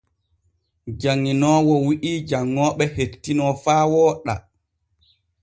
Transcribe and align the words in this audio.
Janŋinoowo 1.01 1.73
wi’i 1.85 2.11
janŋooɓe 2.29 2.85
hettino 2.95 3.45
faa 3.63 3.83
wooɗa. 3.91 4.33